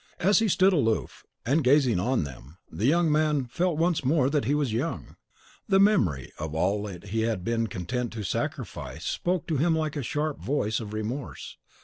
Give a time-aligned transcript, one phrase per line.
[0.17, 4.45] As he stood aloof and gazing on them, the young man felt once more that
[4.45, 5.15] he was young.
[5.69, 10.01] The memory of all he had been content to sacrifice spoke to him like the
[10.01, 11.57] sharp voice of remorse.